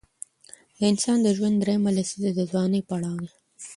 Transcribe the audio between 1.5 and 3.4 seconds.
دریمه لسیزه د ځوانۍ پړاو دی.